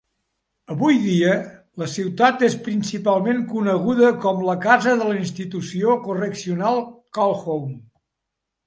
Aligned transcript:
Avui 0.75 0.95
dia, 1.01 1.35
la 1.81 1.89
ciutat 1.97 2.47
és 2.49 2.57
principalment 2.69 3.45
coneguda 3.53 4.11
com 4.25 4.43
la 4.49 4.57
casa 4.67 4.97
de 5.03 5.11
la 5.13 5.21
institució 5.23 6.01
Correccional 6.09 6.85
Calhoun. 7.21 7.81